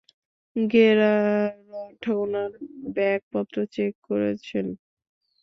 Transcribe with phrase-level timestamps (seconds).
[0.55, 2.51] Gerrard উনার
[2.95, 4.65] ব্যাগপত্র check করেছেন।